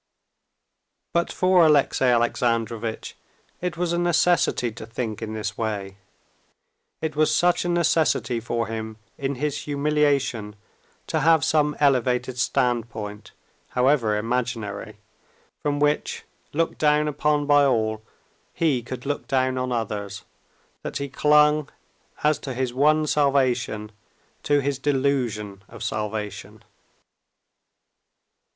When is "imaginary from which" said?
14.17-16.23